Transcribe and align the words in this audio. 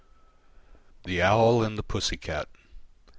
THE 1.03 1.21
OWL 1.21 1.61
AND 1.63 1.77
THE 1.77 1.83
PUSSY 1.83 2.17
CAT. 2.17 2.49